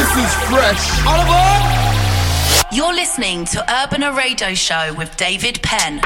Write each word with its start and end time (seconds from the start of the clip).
This 0.00 0.16
is 0.16 0.34
fresh. 0.48 1.00
Aboard! 1.00 2.72
You're 2.72 2.94
listening 2.94 3.44
to 3.46 3.60
Urbana 3.62 4.12
Radio 4.12 4.54
Show 4.54 4.94
with 4.96 5.16
David 5.16 5.60
Penn. 5.62 6.00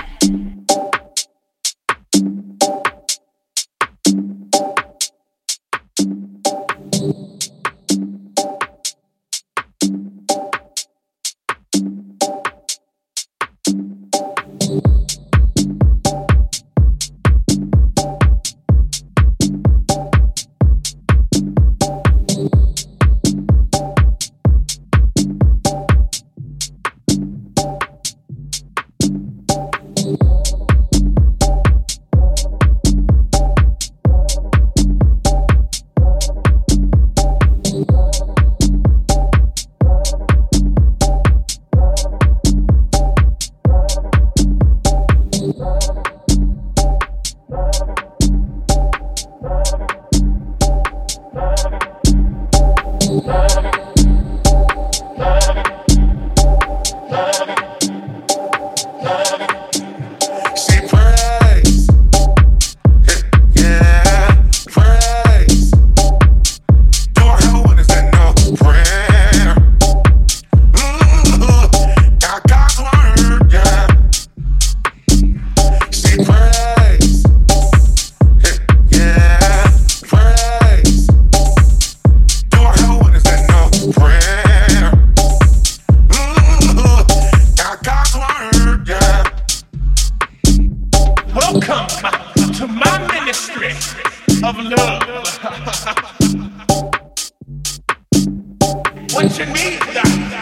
Dave 99.14 100.33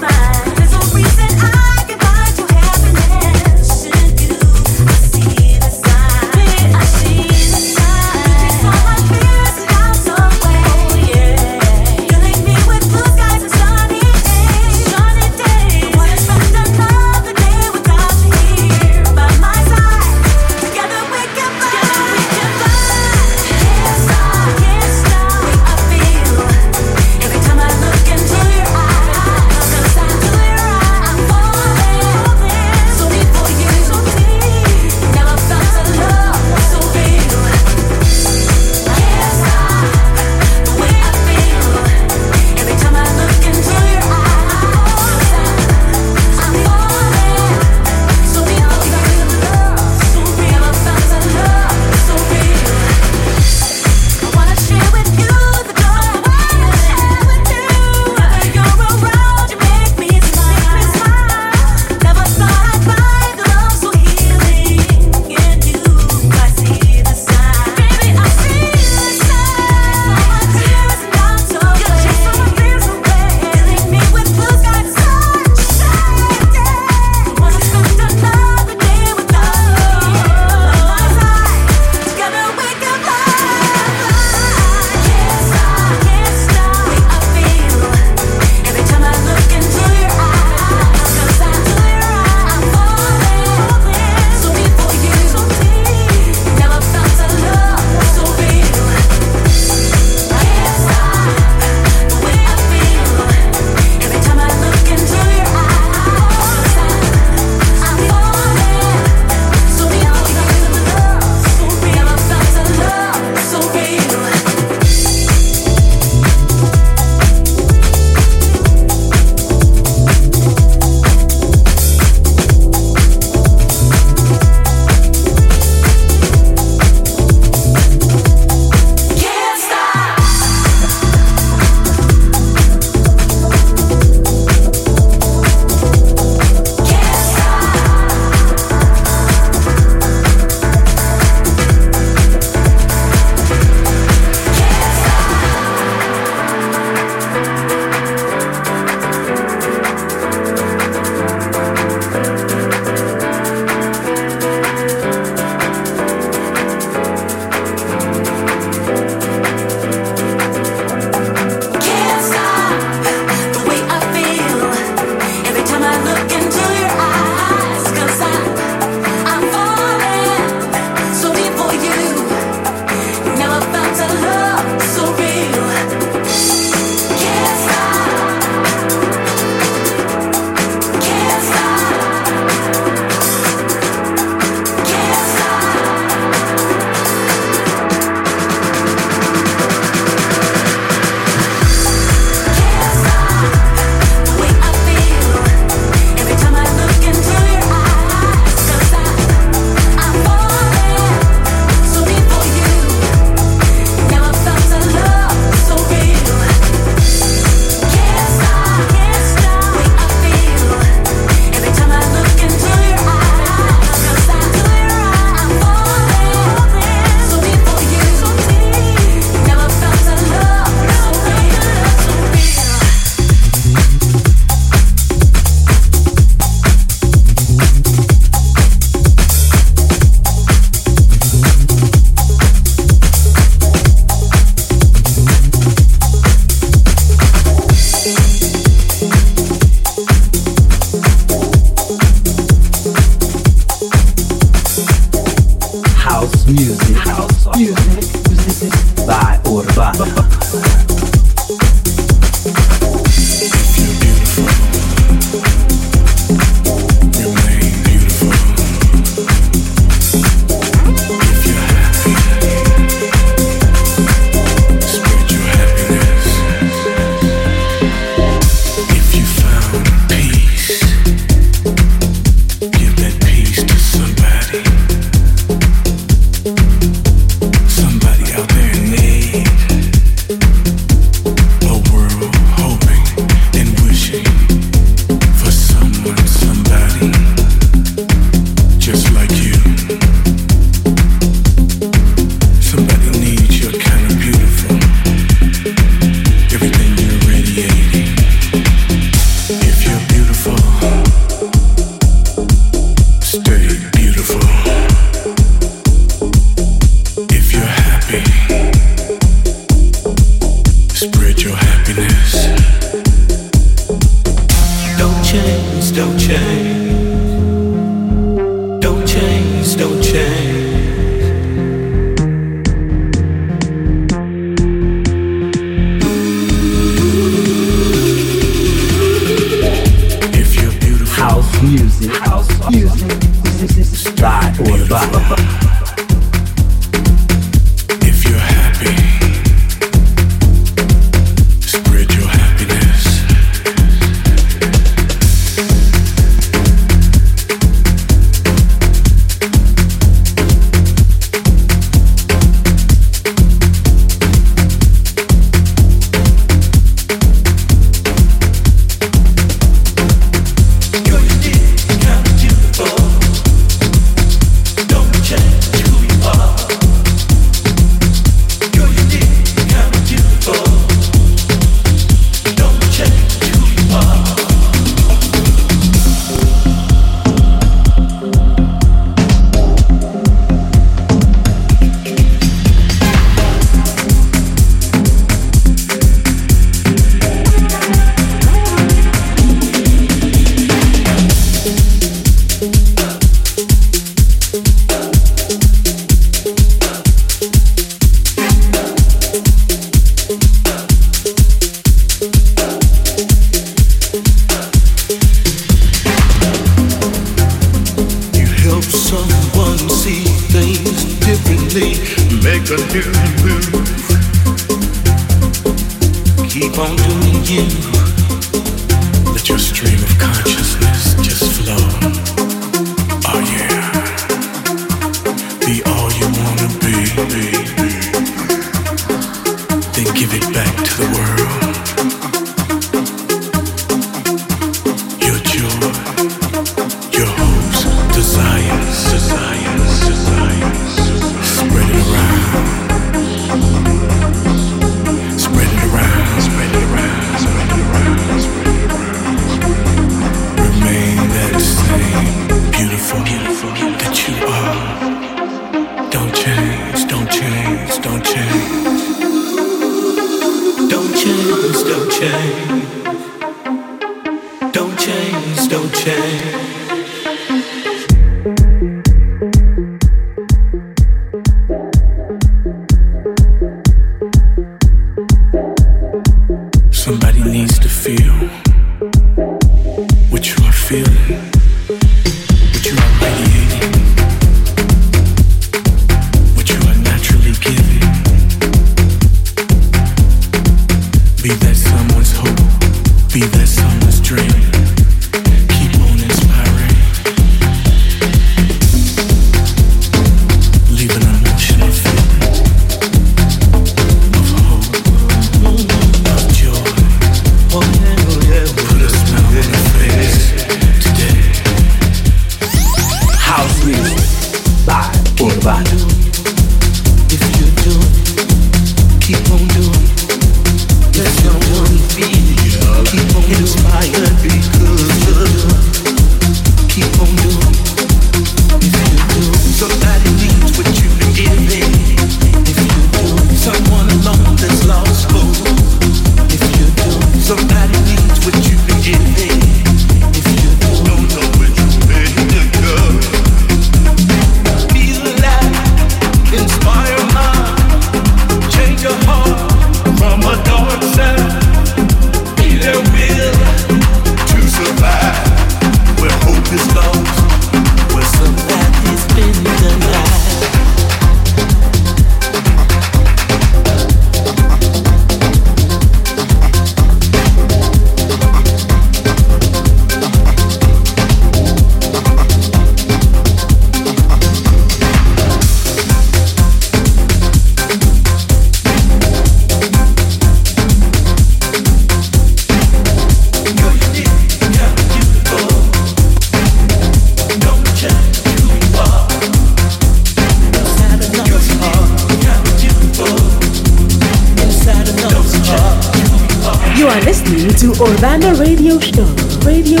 to 597.78 597.92
Urbana 598.02 598.54
Radio 598.54 598.98
Show, 598.98 599.24
Radio, 599.64 600.00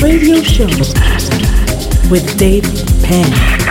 Radio 0.00 0.42
Show 0.42 0.68
with 2.10 2.38
Dave 2.38 2.64
Penn. 3.02 3.69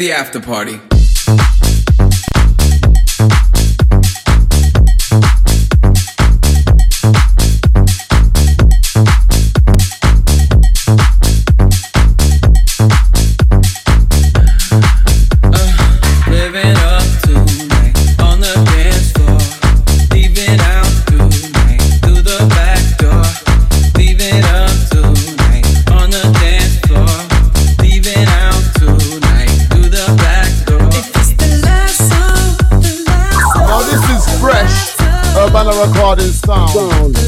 After 0.00 0.40
party. 0.40 0.91
the 35.72 35.86
recording 35.86 36.26
sound. 36.26 36.70
sound. 36.70 37.21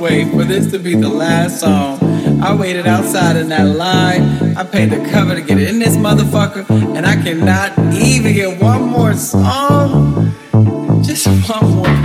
Way 0.00 0.24
for 0.30 0.44
this 0.44 0.70
to 0.72 0.78
be 0.78 0.94
the 0.94 1.08
last 1.08 1.60
song. 1.60 1.98
I 2.42 2.54
waited 2.54 2.86
outside 2.86 3.36
in 3.36 3.50
that 3.50 3.76
line. 3.76 4.56
I 4.56 4.64
paid 4.64 4.90
the 4.90 5.06
cover 5.10 5.34
to 5.34 5.42
get 5.42 5.60
in 5.60 5.78
this 5.78 5.96
motherfucker, 5.96 6.68
and 6.96 7.06
I 7.06 7.16
cannot 7.22 7.78
even 7.94 8.32
get 8.34 8.62
one 8.62 8.82
more 8.82 9.12
song. 9.14 10.34
Just 11.02 11.26
one 11.48 11.74
more. 11.74 11.96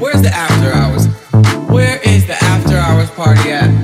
Where's 0.00 0.22
the 0.22 0.32
after 0.32 0.72
hours? 0.72 1.06
Where 1.70 2.00
is 2.02 2.26
the 2.26 2.36
after 2.42 2.76
hours 2.76 3.10
party 3.10 3.50
at? 3.50 3.75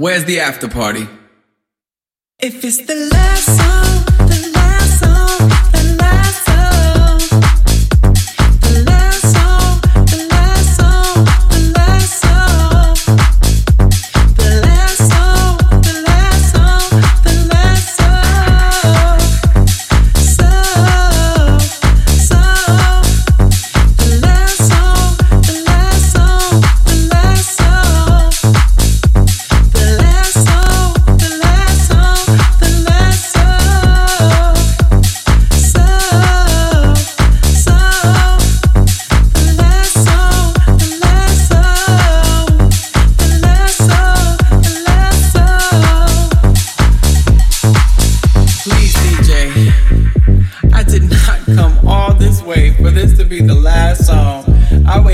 Where's 0.00 0.24
the 0.26 0.38
after 0.38 0.68
party? 0.68 1.08
If 2.38 2.64
it's 2.64 2.86
the 2.86 2.94
last 3.12 3.46
song, 3.58 3.97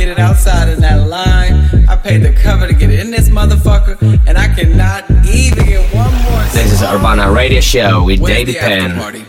waited 0.05 0.21
outside 0.21 0.69
in 0.69 0.81
that 0.81 1.09
line. 1.09 1.87
I 1.89 1.97
paid 1.97 2.19
the 2.19 2.33
cover 2.33 2.67
to 2.67 2.75
get 2.75 2.91
in 2.91 3.11
this 3.11 3.31
motherfucker, 3.31 3.97
and 4.27 4.37
I 4.37 4.55
cannot 4.55 5.11
even 5.27 5.65
get 5.65 5.95
one 5.95 6.13
more. 6.25 6.43
This 6.53 6.73
is. 6.73 6.83
Urbana 6.83 7.33
Radio 7.33 7.61
Show 7.61 8.05
with 8.05 8.25
David 8.25 8.57
Penn. 8.57 9.25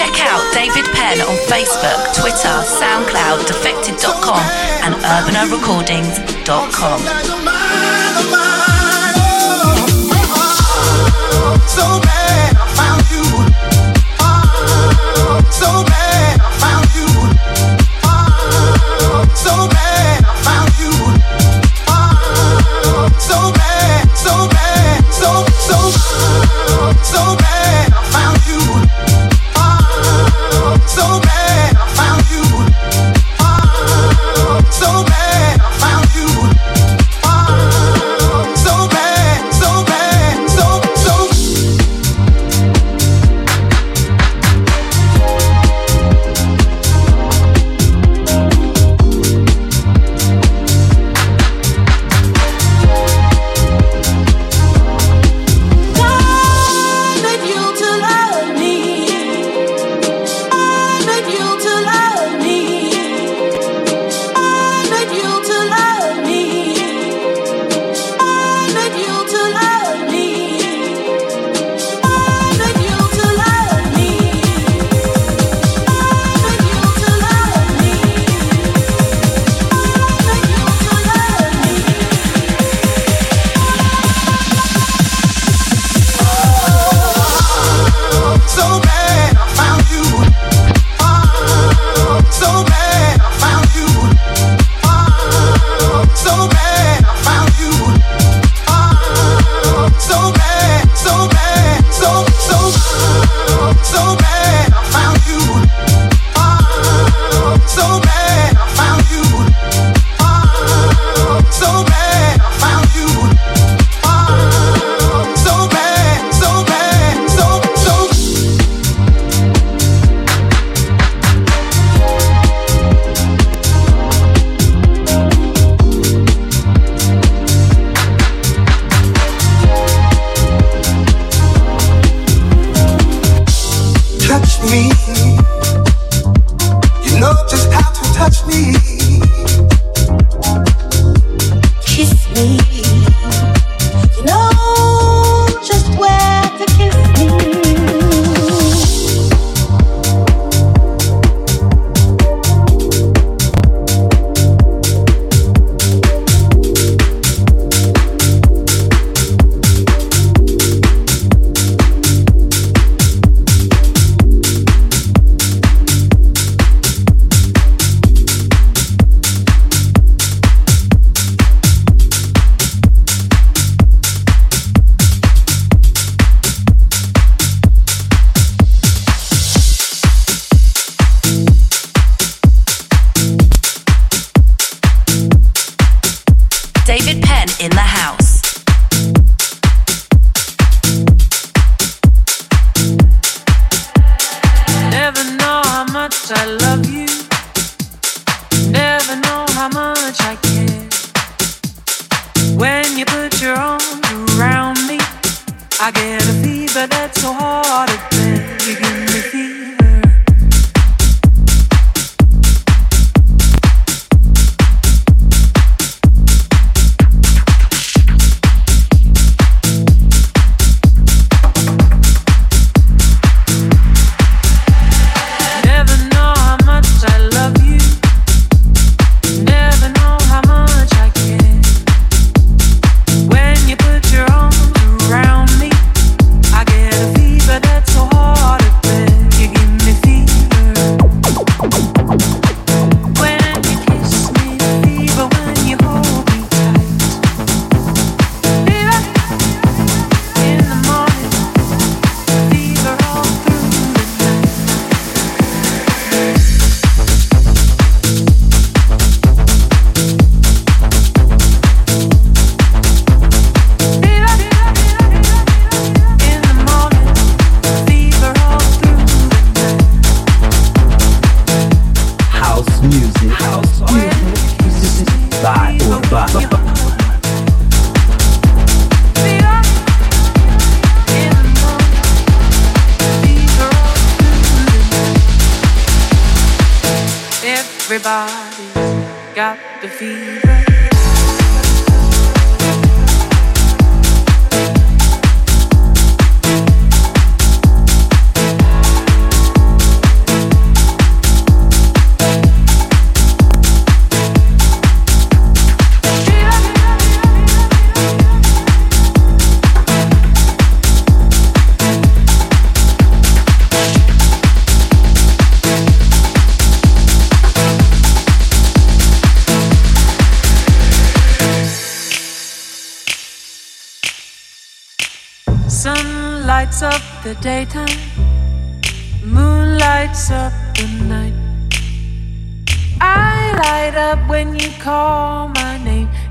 Check 0.00 0.24
out 0.24 0.40
David 0.54 0.86
Penn 0.94 1.20
on 1.20 1.36
Facebook, 1.44 2.14
Twitter, 2.18 2.62
SoundCloud, 2.64 3.44
defected.com, 3.46 4.40
and 4.80 4.94
urbanarecordings.com. 4.94 7.49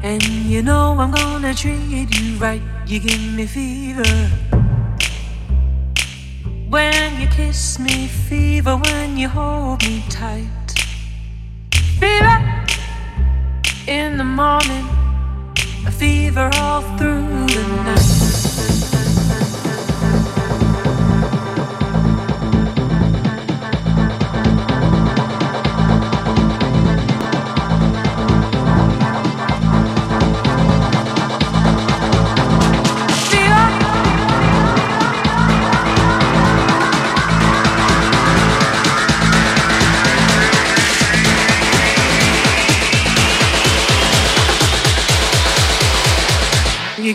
And 0.02 0.24
you 0.24 0.62
know 0.62 0.96
I'm 0.98 1.12
gonna 1.12 1.54
treat 1.54 2.08
you 2.18 2.38
right. 2.38 2.62
You 2.88 3.00
give 3.00 3.22
me 3.34 3.46
fever. 3.46 4.30
When 6.70 7.20
you 7.20 7.28
kiss 7.28 7.78
me, 7.80 8.08
fever. 8.08 8.78
When 8.78 9.18
you 9.18 9.28
hold 9.28 9.84
me 9.84 10.02
tight, 10.10 10.48
fever. 12.00 12.38
In 13.88 14.18
the 14.18 14.24
morning, 14.24 14.88
a 15.86 15.92
fever 15.92 16.50
all 16.56 16.82
through 16.98 17.48
the 17.48 17.64
night. 17.84 18.39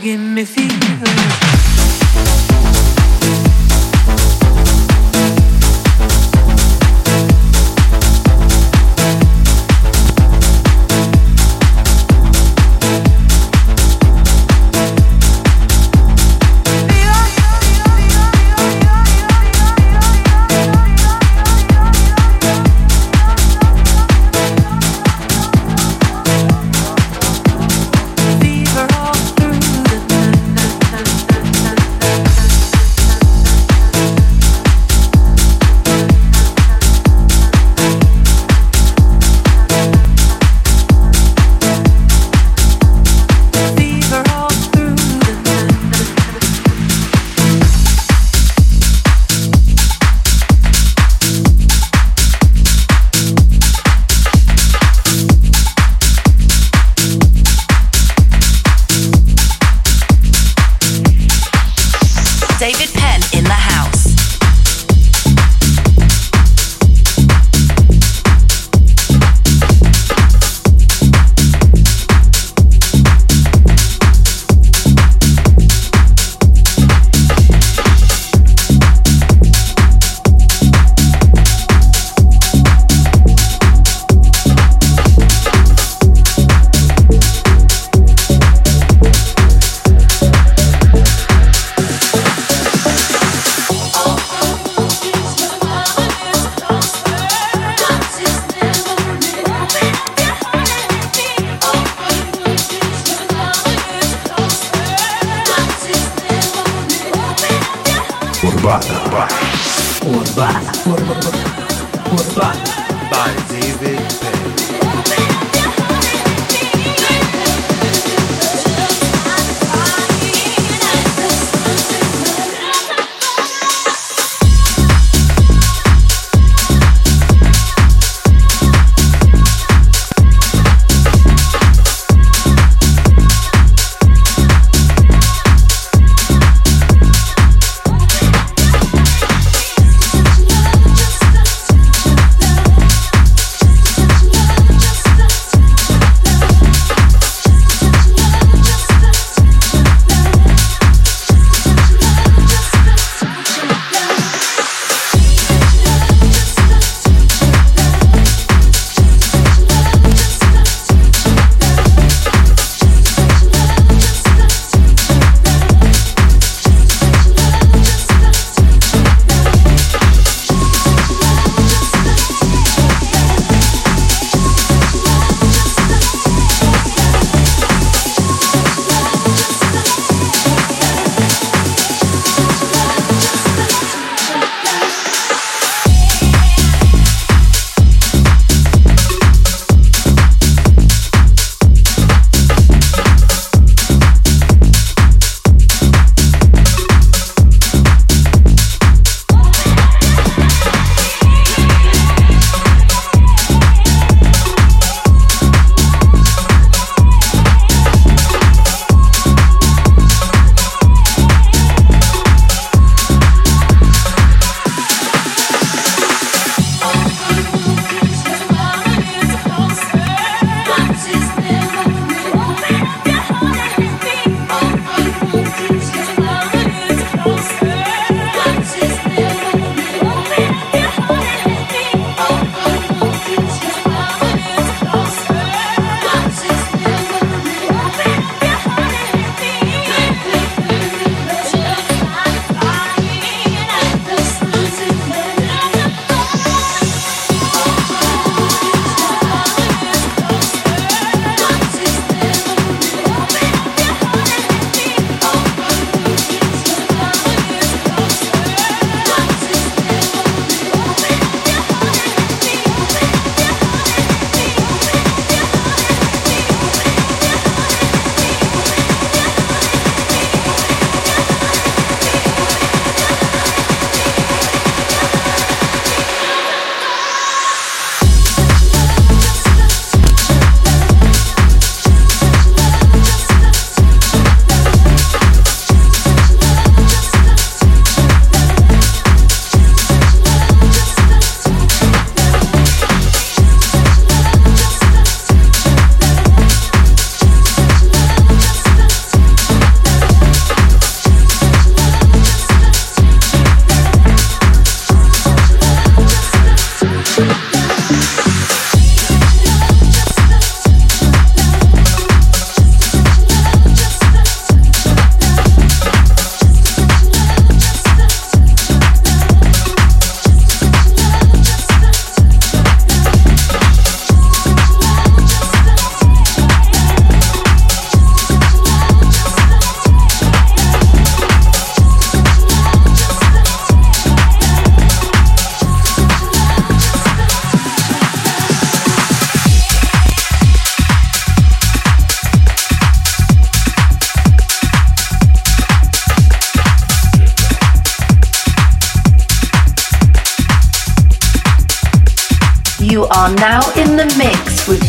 alguien 0.04 0.34
me 0.34 0.44
fije. 0.44 0.93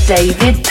David 0.08 0.64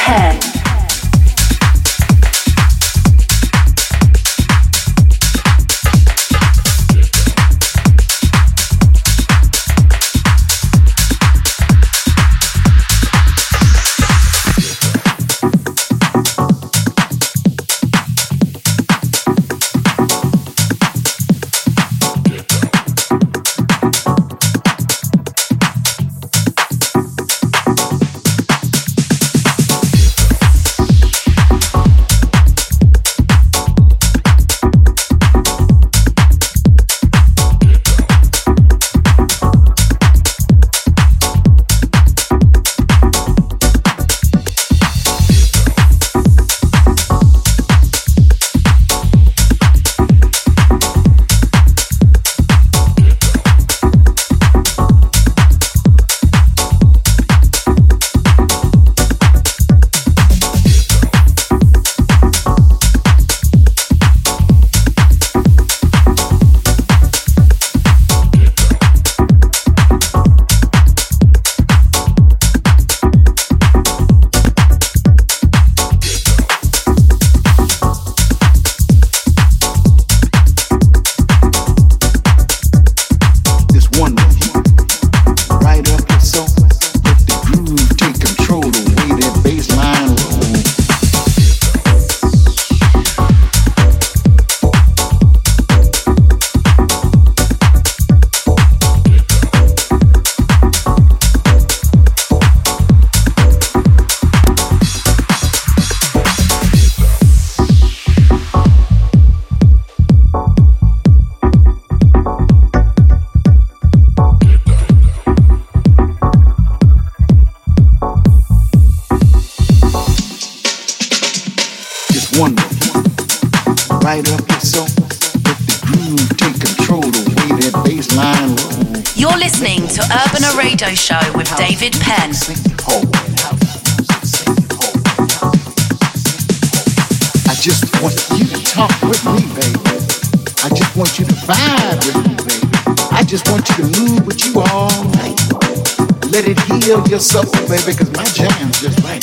Let 146.84 146.90
it 146.90 147.00
heal 147.00 147.08
your 147.08 147.20
soul, 147.20 147.44
baby, 147.64 147.96
cause 147.96 148.12
my 148.12 148.24
jam's 148.36 148.80
just 148.82 149.00
right. 149.00 149.22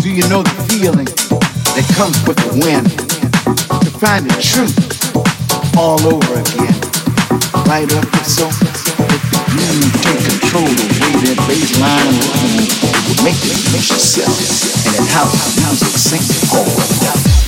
Do 0.00 0.08
you 0.08 0.26
know 0.30 0.40
the 0.40 0.56
feeling 0.72 1.04
that 1.04 1.84
comes 1.92 2.16
with 2.24 2.40
the 2.40 2.64
wind? 2.64 2.88
To 2.88 3.90
find 4.00 4.24
the 4.24 4.32
truth 4.40 4.72
all 5.76 6.00
over 6.00 6.32
again. 6.40 6.72
Right 7.68 7.84
up 7.92 8.08
your 8.08 8.24
soul. 8.24 8.48
The 8.48 9.20
groove 9.52 9.92
take 10.00 10.24
control 10.32 10.64
the 10.64 10.88
way 10.96 11.12
that 11.28 11.36
bass 11.44 11.76
will 13.04 13.24
make 13.24 13.36
you 13.44 13.52
miss 13.76 13.92
yourself. 13.92 14.32
And 14.88 14.96
then 14.96 15.06
how 15.12 15.28
music 15.60 15.92
sings 15.92 16.32
forward. 16.48 16.88
heal 17.04 17.41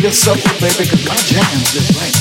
your 0.00 0.12
soul, 0.12 0.36
baby, 0.60 0.88
cause 0.88 1.04
my 1.06 1.16
jam's 1.16 1.72
just 1.72 2.00
right. 2.00 2.19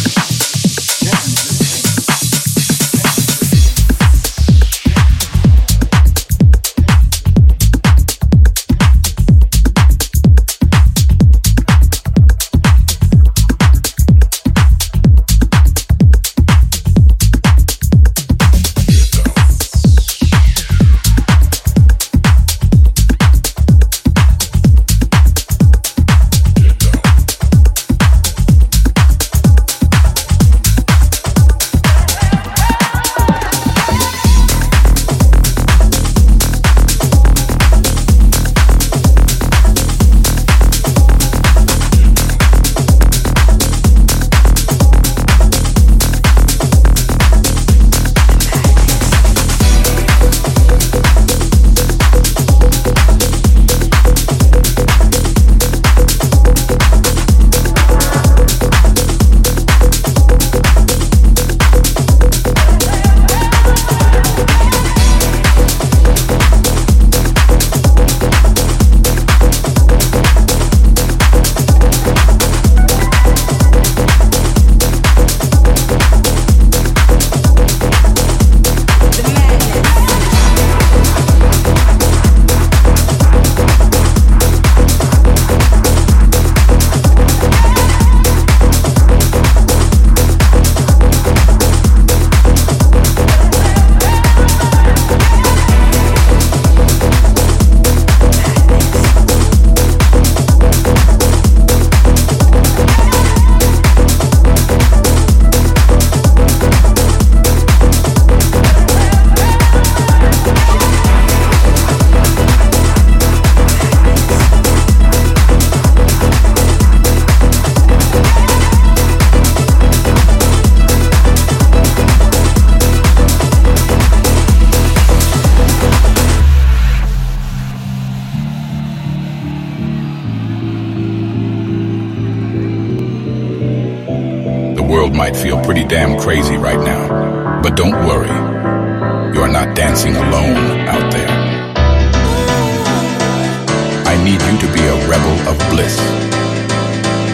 need 144.24 144.42
you 144.42 144.58
to 144.58 144.68
be 144.74 144.82
a 144.82 144.96
rebel 145.08 145.38
of 145.48 145.58
bliss, 145.70 145.98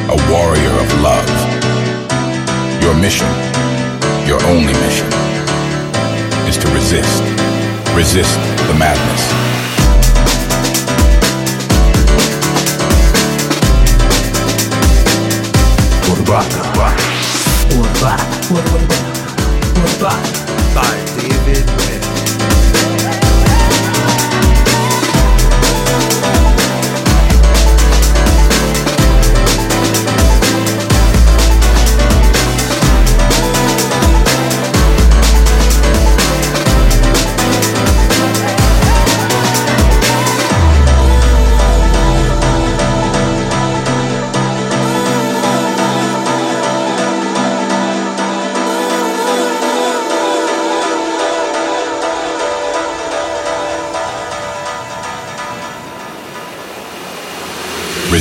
a 0.10 0.18
warrior 0.32 0.76
of 0.84 0.90
love. 1.02 1.30
Your 2.82 2.94
mission, 2.94 3.30
your 4.28 4.42
only 4.46 4.74
mission, 4.86 5.08
is 6.48 6.58
to 6.58 6.68
resist, 6.70 7.24
resist 7.96 8.38
the 8.68 8.76
madness. 8.78 9.24
Urbana. 16.12 16.60
Urbana. 16.70 17.04
Urbana. 17.80 18.26
Urbana. 19.86 20.30
By 20.76 20.96
David 21.18 21.66
Bennett. 21.66 22.65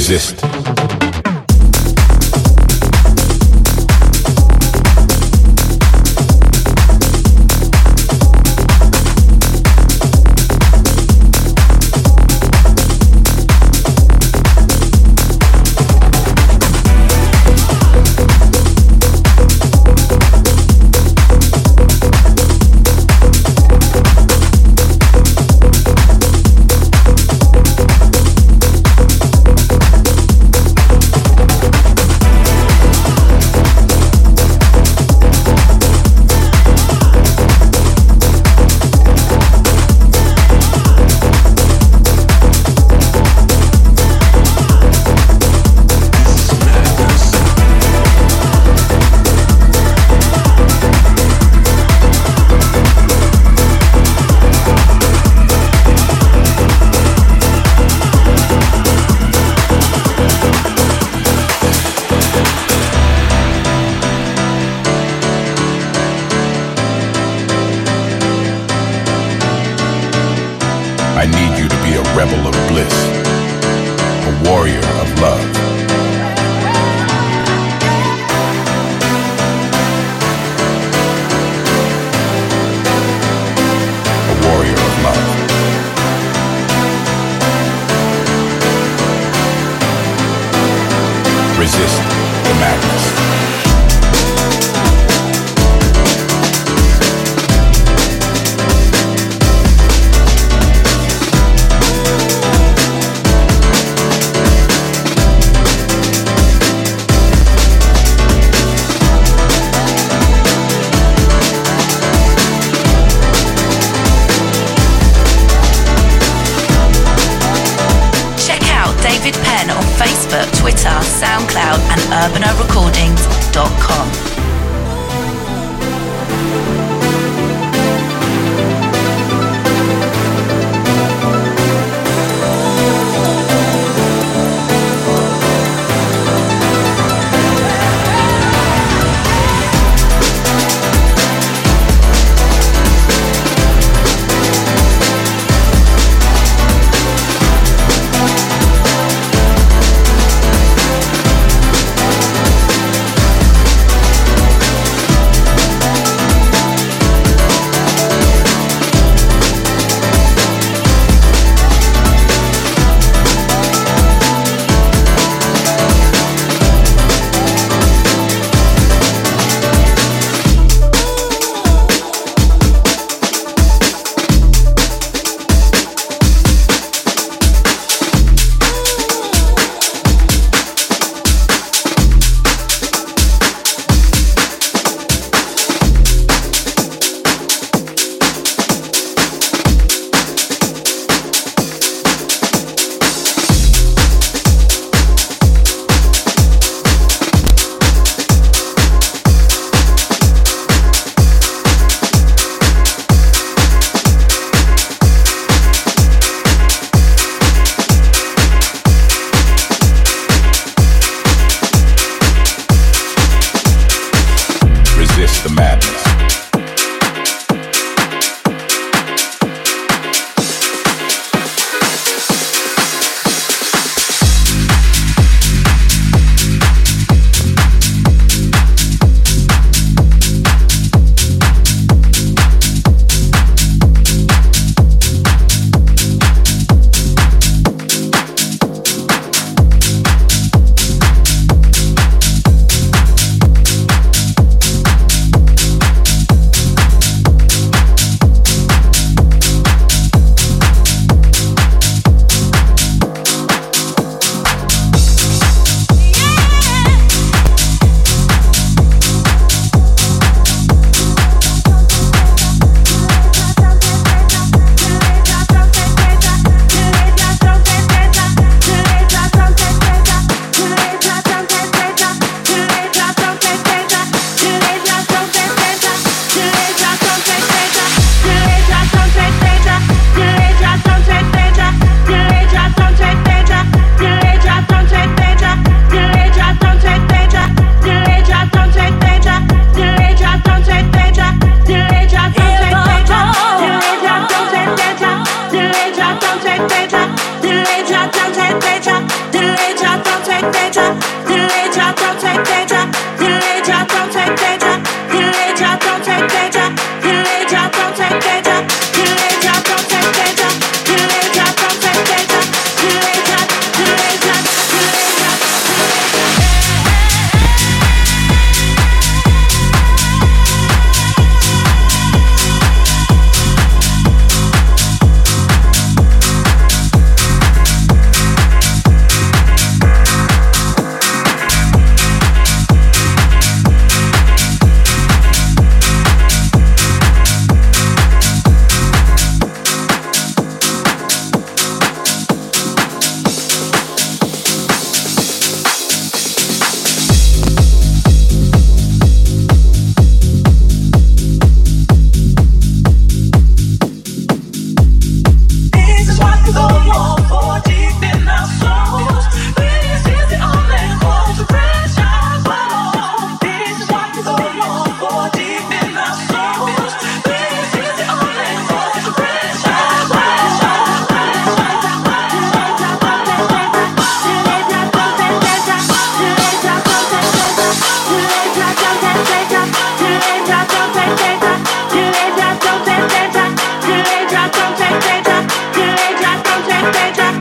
Resist. 0.06 0.43